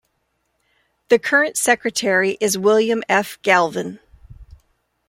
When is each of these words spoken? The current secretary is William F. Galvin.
The 1.09 1.19
current 1.19 1.57
secretary 1.57 2.35
is 2.41 2.57
William 2.57 3.03
F. 3.07 3.39
Galvin. 3.43 3.99